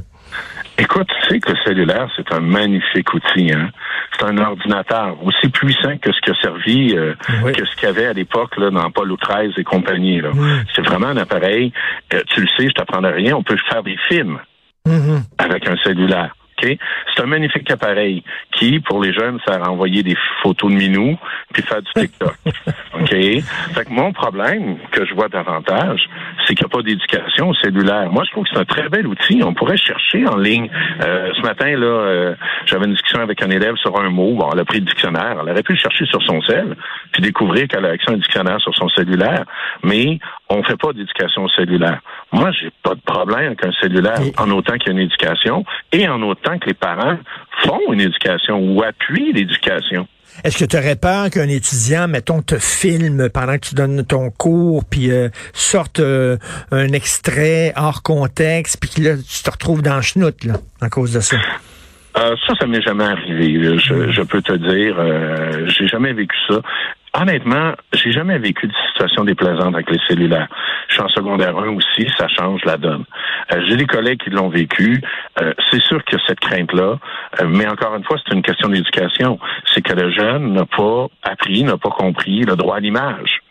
Écoute, 0.77 1.07
tu 1.07 1.29
sais 1.29 1.39
que 1.39 1.51
le 1.51 1.57
cellulaire, 1.63 2.09
c'est 2.15 2.31
un 2.33 2.39
magnifique 2.39 3.13
outil. 3.13 3.51
Hein? 3.53 3.69
C'est 4.17 4.25
un 4.25 4.37
ordinateur 4.37 5.15
aussi 5.23 5.49
puissant 5.49 5.97
que 5.97 6.11
ce 6.11 6.19
qui 6.21 6.31
a 6.31 6.41
servi, 6.41 6.95
euh, 6.95 7.13
que 7.51 7.65
ce 7.65 7.75
qu'il 7.75 7.87
y 7.87 7.91
avait 7.91 8.07
à 8.07 8.13
l'époque 8.13 8.57
là, 8.57 8.71
dans 8.71 8.81
Apollo 8.81 9.17
13 9.17 9.51
et 9.57 9.63
compagnie. 9.63 10.21
Là. 10.21 10.31
C'est 10.75 10.81
vraiment 10.81 11.07
un 11.07 11.17
appareil. 11.17 11.71
Euh, 12.13 12.21
tu 12.27 12.41
le 12.41 12.47
sais, 12.57 12.67
je 12.69 12.73
t'apprendrai 12.73 13.13
rien. 13.13 13.35
On 13.35 13.43
peut 13.43 13.57
faire 13.69 13.83
des 13.83 13.97
films 14.07 14.39
mm-hmm. 14.87 15.23
avec 15.37 15.67
un 15.67 15.75
cellulaire. 15.77 16.35
C'est 17.15 17.23
un 17.23 17.27
magnifique 17.27 17.69
appareil 17.71 18.23
qui, 18.51 18.79
pour 18.79 19.01
les 19.01 19.13
jeunes, 19.13 19.39
sert 19.47 19.63
à 19.63 19.69
envoyer 19.69 20.03
des 20.03 20.15
photos 20.41 20.71
de 20.71 20.77
minou 20.77 21.17
puis 21.53 21.63
faire 21.63 21.81
du 21.81 21.91
TikTok. 21.93 22.35
OK? 22.93 23.09
Fait 23.09 23.85
que 23.85 23.91
mon 23.91 24.11
problème 24.11 24.77
que 24.91 25.05
je 25.05 25.13
vois 25.13 25.29
davantage, 25.29 26.09
c'est 26.45 26.55
qu'il 26.55 26.65
n'y 26.65 26.71
a 26.71 26.75
pas 26.75 26.83
d'éducation 26.83 27.53
cellulaire. 27.55 28.11
Moi, 28.11 28.23
je 28.25 28.31
trouve 28.31 28.43
que 28.45 28.49
c'est 28.53 28.59
un 28.59 28.65
très 28.65 28.89
bel 28.89 29.07
outil. 29.07 29.41
On 29.43 29.53
pourrait 29.53 29.77
chercher 29.77 30.25
en 30.27 30.37
ligne. 30.37 30.69
Euh, 31.01 31.31
ce 31.35 31.41
matin, 31.41 31.77
là, 31.77 31.85
euh, 31.85 32.35
j'avais 32.65 32.85
une 32.85 32.93
discussion 32.93 33.21
avec 33.21 33.41
un 33.41 33.49
élève 33.49 33.75
sur 33.77 33.99
un 33.99 34.09
mot. 34.09 34.35
Bon, 34.35 34.49
elle 34.53 34.59
a 34.59 34.65
pris 34.65 34.79
le 34.79 34.85
dictionnaire. 34.85 35.37
Elle 35.41 35.49
aurait 35.49 35.63
pu 35.63 35.73
le 35.73 35.79
chercher 35.79 36.05
sur 36.05 36.21
son 36.23 36.41
cell, 36.41 36.75
puis 37.11 37.21
découvrir 37.21 37.67
qu'elle 37.67 37.85
a 37.85 37.89
accès 37.89 38.11
à 38.11 38.13
un 38.13 38.17
dictionnaire 38.17 38.59
sur 38.59 38.73
son 38.75 38.89
cellulaire. 38.89 39.45
Mais 39.83 40.19
on 40.49 40.57
ne 40.57 40.63
fait 40.63 40.77
pas 40.77 40.93
d'éducation 40.93 41.47
cellulaire. 41.49 41.99
Moi, 42.31 42.51
j'ai 42.51 42.69
pas 42.83 42.95
de 42.95 43.01
problème 43.01 43.47
avec 43.47 43.65
un 43.65 43.71
cellulaire 43.81 44.19
en 44.37 44.49
autant 44.51 44.77
qu'il 44.77 44.87
y 44.87 44.89
a 44.89 44.93
une 44.93 45.05
éducation 45.05 45.65
et 45.91 46.07
en 46.07 46.21
autant 46.21 46.52
que 46.59 46.67
les 46.67 46.73
parents 46.73 47.17
font 47.63 47.91
une 47.91 48.01
éducation 48.01 48.59
ou 48.59 48.83
appuient 48.83 49.33
l'éducation. 49.33 50.07
Est-ce 50.43 50.57
que 50.57 50.65
tu 50.65 50.77
aurais 50.77 50.95
peur 50.95 51.29
qu'un 51.29 51.47
étudiant, 51.47 52.07
mettons, 52.07 52.41
te 52.41 52.57
filme 52.57 53.29
pendant 53.29 53.53
que 53.53 53.67
tu 53.67 53.75
donnes 53.75 54.03
ton 54.03 54.31
cours, 54.31 54.83
puis 54.83 55.11
euh, 55.11 55.29
sorte 55.53 55.99
euh, 55.99 56.37
un 56.71 56.87
extrait 56.87 57.73
hors 57.75 58.01
contexte, 58.01 58.77
puis 58.81 58.89
que 58.89 59.01
là, 59.01 59.15
tu 59.15 59.43
te 59.43 59.51
retrouves 59.51 59.83
dans 59.83 59.97
le 59.97 60.01
chenoute, 60.01 60.43
là, 60.43 60.53
à 60.81 60.89
cause 60.89 61.13
de 61.13 61.19
ça? 61.19 61.37
Euh, 62.17 62.35
ça, 62.47 62.53
ça 62.59 62.67
m'est 62.67 62.81
jamais 62.81 63.05
arrivé. 63.05 63.77
Je, 63.79 64.11
je 64.11 64.21
peux 64.21 64.41
te 64.41 64.53
dire, 64.53 64.95
euh, 64.99 65.67
j'ai 65.67 65.87
jamais 65.87 66.13
vécu 66.13 66.35
ça. 66.47 66.61
Honnêtement, 67.15 67.73
j'ai 67.93 68.11
jamais 68.11 68.39
vécu 68.39 68.67
de 68.67 68.73
situation 68.87 69.23
déplaisante 69.23 69.75
avec 69.75 69.89
les 69.91 69.99
cellulaires. 70.07 70.47
Je 70.87 70.95
suis 70.95 71.03
en 71.03 71.09
secondaire 71.09 71.55
1 71.55 71.69
aussi, 71.75 72.07
ça 72.17 72.27
change 72.27 72.65
la 72.65 72.77
donne. 72.77 73.05
Euh, 73.51 73.61
j'ai 73.67 73.75
des 73.75 73.85
collègues 73.85 74.19
qui 74.23 74.31
l'ont 74.31 74.49
vécu. 74.49 74.99
Euh, 75.39 75.53
c'est 75.69 75.81
sûr 75.83 76.03
que 76.05 76.17
cette 76.25 76.39
crainte-là, 76.39 76.97
euh, 77.39 77.47
mais 77.47 77.67
encore 77.67 77.95
une 77.95 78.03
fois, 78.03 78.17
c'est 78.25 78.33
une 78.33 78.41
question 78.41 78.69
d'éducation. 78.69 79.39
C'est 79.71 79.83
que 79.83 79.93
le 79.93 80.11
jeune 80.11 80.53
n'a 80.53 80.65
pas 80.65 81.07
appris, 81.21 81.63
n'a 81.63 81.77
pas 81.77 81.91
compris 81.91 82.41
le 82.41 82.55
droit 82.55 82.77
à 82.77 82.79
l'image. 82.79 83.41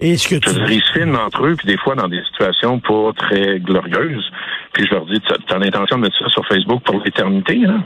Est-ce 0.00 0.28
que 0.28 0.36
tu... 0.36 0.48
Ils 0.72 0.82
se 0.82 0.92
filment 0.92 1.18
entre 1.18 1.44
eux, 1.44 1.54
puis 1.54 1.66
des 1.66 1.76
fois 1.76 1.96
dans 1.96 2.08
des 2.08 2.22
situations 2.24 2.80
pas 2.80 3.12
très 3.14 3.60
glorieuses. 3.60 4.30
Puis 4.72 4.86
je 4.86 4.94
leur 4.94 5.04
dis, 5.04 5.20
tu 5.20 5.54
as 5.54 5.58
l'intention 5.58 5.96
de 5.96 6.02
mettre 6.02 6.18
ça 6.18 6.28
sur 6.28 6.46
Facebook 6.46 6.82
pour 6.82 7.02
l'éternité, 7.04 7.60
hein? 7.66 7.84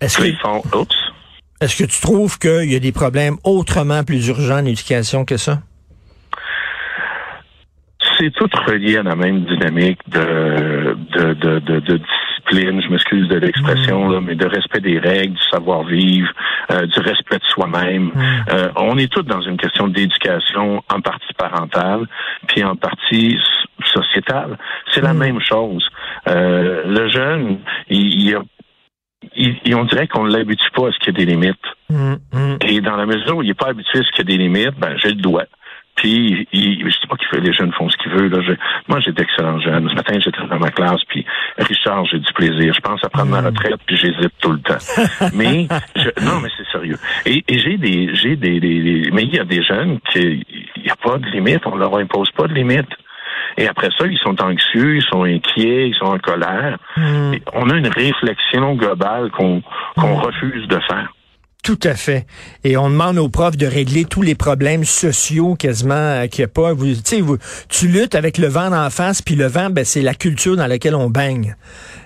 Est-ce 0.00 0.20
qu'ils 0.20 0.36
font, 0.36 0.62
oups. 0.74 1.12
Est-ce 1.60 1.82
que 1.82 1.88
tu 1.88 2.00
trouves 2.00 2.38
qu'il 2.38 2.70
y 2.70 2.76
a 2.76 2.80
des 2.80 2.92
problèmes 2.92 3.36
autrement 3.42 4.04
plus 4.04 4.28
urgents 4.28 4.58
en 4.58 4.66
éducation 4.66 5.24
que 5.24 5.38
ça? 5.38 5.60
C'est 8.18 8.30
tout 8.34 8.48
relié 8.66 8.98
à 8.98 9.02
la 9.02 9.16
même 9.16 9.44
dynamique 9.44 9.98
de, 10.08 10.96
de, 11.14 11.34
de, 11.34 11.58
de, 11.80 11.80
discipline, 11.98 12.80
je 12.82 12.88
m'excuse 12.88 13.28
de 13.28 13.36
l'expression, 13.36 14.08
mmh. 14.08 14.24
mais 14.24 14.34
de 14.34 14.46
respect 14.46 14.80
des 14.80 14.98
règles, 14.98 15.34
du 15.34 15.42
savoir-vivre, 15.50 16.28
euh, 16.72 16.86
du 16.86 17.00
respect 17.00 17.38
de 17.38 17.44
soi-même. 17.44 18.04
Mmh. 18.04 18.44
Euh, 18.52 18.68
on 18.76 18.96
est 18.96 19.12
tous 19.12 19.22
dans 19.22 19.42
une 19.42 19.56
question 19.56 19.88
d'éducation 19.88 20.82
en 20.92 21.00
partie 21.00 21.34
parentale, 21.36 22.06
puis 22.48 22.64
en 22.64 22.76
partie 22.76 23.38
sociétale. 23.84 24.58
C'est 24.92 25.02
la 25.02 25.12
mmh. 25.12 25.18
même 25.18 25.40
chose. 25.40 25.86
Euh, 26.28 26.84
le 26.86 27.08
jeune, 27.08 27.58
il, 27.88 28.28
il 28.28 28.34
a 28.34 28.40
il, 29.34 29.74
on 29.74 29.84
dirait 29.84 30.06
qu'on 30.08 30.24
ne 30.24 30.32
l'habitue 30.32 30.70
pas 30.74 30.88
à 30.88 30.92
ce 30.92 30.98
qu'il 30.98 31.12
y 31.14 31.22
a 31.22 31.24
des 31.24 31.30
limites. 31.30 31.56
Mm, 31.90 32.14
mm. 32.32 32.58
Et 32.62 32.80
dans 32.80 32.96
la 32.96 33.06
mesure 33.06 33.36
où 33.36 33.42
il 33.42 33.48
n'est 33.48 33.54
pas 33.54 33.68
habitué 33.68 34.00
à 34.00 34.02
ce 34.02 34.10
qu'il 34.10 34.28
y 34.28 34.34
a 34.34 34.36
des 34.36 34.42
limites, 34.42 34.78
ben 34.78 34.96
j'ai 34.98 35.08
le 35.08 35.20
droit. 35.20 35.44
Puis, 35.96 36.46
il, 36.52 36.84
je 36.84 36.92
sais 36.92 37.06
pas 37.08 37.16
qu'il 37.16 37.26
fait, 37.28 37.40
les 37.40 37.54
jeunes 37.54 37.72
font 37.72 37.88
ce 37.88 37.96
qu'ils 37.96 38.12
veulent. 38.12 38.30
Là. 38.30 38.54
moi, 38.86 39.00
j'ai 39.00 39.12
d'excellents 39.12 39.58
jeunes. 39.60 39.88
Ce 39.88 39.94
matin, 39.94 40.18
j'étais 40.22 40.46
dans 40.46 40.58
ma 40.58 40.70
classe, 40.70 41.02
puis 41.08 41.24
Richard, 41.56 42.04
j'ai 42.04 42.18
du 42.18 42.32
plaisir. 42.34 42.74
Je 42.74 42.80
pense 42.80 43.02
à 43.02 43.08
prendre 43.08 43.30
ma 43.30 43.40
mm. 43.40 43.46
retraite, 43.46 43.80
puis 43.86 43.96
j'hésite 43.96 44.32
tout 44.40 44.52
le 44.52 44.58
temps. 44.58 44.76
mais, 45.34 45.66
non, 46.22 46.40
mais 46.42 46.50
c'est 46.56 46.70
sérieux. 46.70 46.98
Et, 47.24 47.42
j'ai 47.48 47.78
des, 47.78 48.14
j'ai 48.14 48.36
des, 48.36 48.60
des, 48.60 49.10
mais 49.12 49.22
il 49.22 49.34
y 49.34 49.38
a 49.38 49.44
des 49.44 49.62
jeunes 49.62 49.98
qui, 50.12 50.44
il 50.76 50.82
n'y 50.82 50.90
a 50.90 50.96
pas 50.96 51.16
de 51.16 51.26
limite. 51.30 51.62
On 51.64 51.76
leur 51.76 51.96
impose 51.96 52.30
pas 52.32 52.46
de 52.46 52.52
limite. 52.52 52.90
Et 53.56 53.68
après 53.68 53.88
ça, 53.98 54.06
ils 54.06 54.18
sont 54.18 54.40
anxieux, 54.42 54.96
ils 54.96 55.02
sont 55.02 55.24
inquiets, 55.24 55.88
ils 55.88 55.94
sont 55.94 56.06
en 56.06 56.18
colère. 56.18 56.78
Hmm. 56.96 57.34
On 57.52 57.70
a 57.70 57.76
une 57.76 57.88
réflexion 57.88 58.74
globale 58.74 59.30
qu'on 59.30 59.62
qu'on 59.96 60.16
hmm. 60.16 60.20
refuse 60.20 60.68
de 60.68 60.78
faire. 60.80 61.08
Tout 61.66 61.80
à 61.82 61.94
fait. 61.94 62.26
Et 62.62 62.76
on 62.76 62.88
demande 62.88 63.18
aux 63.18 63.28
profs 63.28 63.56
de 63.56 63.66
régler 63.66 64.04
tous 64.04 64.22
les 64.22 64.36
problèmes 64.36 64.84
sociaux 64.84 65.56
quasiment 65.56 65.94
euh, 65.94 66.28
qu'il 66.28 66.42
n'y 66.42 66.44
a 66.44 66.52
pas. 66.54 66.72
Vous, 66.72 66.86
vous, 67.22 67.38
tu 67.68 67.88
luttes 67.88 68.14
avec 68.14 68.38
le 68.38 68.46
vent 68.46 68.72
en 68.72 68.88
face, 68.88 69.20
puis 69.20 69.34
le 69.34 69.46
vent, 69.46 69.68
ben, 69.70 69.84
c'est 69.84 70.00
la 70.00 70.14
culture 70.14 70.56
dans 70.56 70.68
laquelle 70.68 70.94
on 70.94 71.10
baigne. 71.10 71.56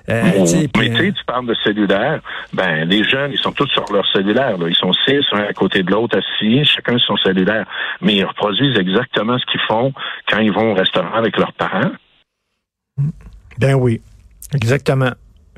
Euh, 0.08 0.22
mais 0.24 0.44
tu 0.46 1.12
tu 1.12 1.24
parles 1.26 1.46
de 1.46 1.54
cellulaire. 1.62 2.22
Ben, 2.54 2.88
les 2.88 3.04
jeunes, 3.04 3.32
ils 3.32 3.38
sont 3.38 3.52
tous 3.52 3.68
sur 3.68 3.84
leur 3.92 4.10
cellulaire. 4.10 4.56
Là. 4.56 4.66
Ils 4.66 4.74
sont 4.74 4.94
six, 4.94 5.20
un 5.32 5.40
à 5.40 5.52
côté 5.52 5.82
de 5.82 5.90
l'autre, 5.90 6.16
assis, 6.16 6.64
chacun 6.64 6.96
sur 6.96 7.18
son 7.18 7.28
cellulaire. 7.28 7.66
Mais 8.00 8.14
ils 8.14 8.24
reproduisent 8.24 8.78
exactement 8.78 9.38
ce 9.38 9.44
qu'ils 9.44 9.60
font 9.68 9.92
quand 10.26 10.38
ils 10.38 10.52
vont 10.52 10.72
au 10.72 10.74
restaurant 10.74 11.12
avec 11.12 11.36
leurs 11.36 11.52
parents. 11.52 11.90
Ben 13.58 13.74
oui, 13.74 14.00
exactement. 14.54 15.10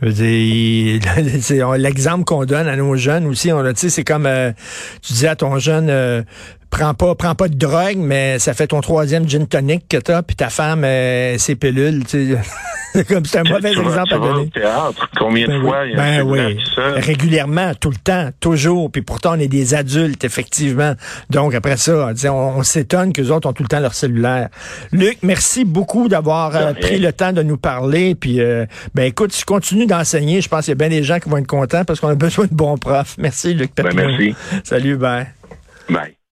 L'exemple 1.79 2.25
qu'on 2.25 2.45
donne 2.45 2.67
à 2.67 2.75
nos 2.77 2.97
jeunes 2.97 3.27
aussi, 3.27 3.53
on 3.53 3.63
c'est 3.75 4.03
comme 4.03 4.27
euh, 4.27 4.51
tu 5.01 5.13
dis 5.13 5.29
à 5.29 5.37
ton 5.37 5.59
jeune, 5.59 5.89
euh, 5.91 6.23
prends 6.73 6.95
pas, 6.95 7.15
prends 7.15 7.35
pas 7.37 7.49
de 7.49 7.55
drogue, 7.55 7.99
mais 7.99 8.41
ça 8.41 8.55
fait 8.55 8.67
ton 8.67 8.81
troisième 8.81 9.29
gin 9.29 9.47
tonic 9.47 9.87
que 9.89 9.99
t'as, 9.99 10.23
puis 10.23 10.35
ta 10.35 10.49
femme, 10.49 10.83
euh, 10.85 11.39
ses 11.39 11.55
pilules, 11.55 12.05
tu 12.05 12.35
sais. 12.35 12.39
comme 13.09 13.25
c'est 13.25 13.39
un 13.39 13.45
mauvais 13.45 13.71
exemple 13.71 14.15
à 14.15 14.19
donner. 14.19 14.51
théâtre, 14.51 15.09
combien 15.17 15.47
de 15.47 15.53
ben 15.53 15.63
fois 15.63 15.87
il 15.87 15.93
y 15.93 15.95
a 15.95 15.97
ben 15.97 16.23
oui. 16.23 16.59
Régulièrement, 16.97 17.73
tout 17.75 17.91
le 17.91 17.97
temps, 17.97 18.31
toujours. 18.41 18.91
Puis 18.91 19.03
pourtant, 19.03 19.37
on 19.37 19.41
est 19.41 19.49
des 19.49 19.75
adultes, 19.75 20.25
effectivement. 20.25 20.95
Donc 21.31 21.55
après 21.55 21.77
ça, 21.77 22.13
on, 22.27 22.37
on 22.37 22.63
s'étonne 22.63 23.13
que 23.13 23.23
les 23.23 23.31
autres 23.31 23.49
ont 23.49 23.53
tout 23.53 23.63
le 23.63 23.69
temps 23.69 23.81
leur 23.81 23.95
cellulaire. 23.95 24.49
Luc, 24.93 25.19
merci 25.23 25.65
beaucoup 25.65 26.09
d'avoir 26.09 26.55
euh, 26.55 26.75
pris 26.75 26.99
le 26.99 27.13
temps 27.13 27.33
de 27.33 27.43
nous 27.43 27.57
parler. 27.57 28.15
Puis 28.15 28.41
euh, 28.41 28.67
ben 28.95 29.05
écoute, 29.05 29.33
si 29.33 29.41
tu 29.41 29.47
continues 29.47 29.87
d'enseigner, 29.87 30.41
je 30.41 30.49
pense 30.49 30.67
qu'il 30.67 30.73
y 30.73 30.73
a 30.73 30.77
bien 30.77 30.89
des 30.89 31.03
gens 31.03 31.19
qui 31.19 31.31
vont 31.31 31.39
être 31.39 31.47
contents 31.47 31.85
parce 31.85 32.01
qu'on 32.01 32.09
a 32.09 32.15
besoin 32.17 32.47
de 32.47 32.55
bons 32.55 32.77
profs. 32.77 33.17
Merci, 33.19 33.55
Luc 33.55 33.73
ben, 33.75 33.89
merci. 33.95 34.35
Salut, 34.65 34.97
bye. 34.97 35.29
Bye. 35.89 36.22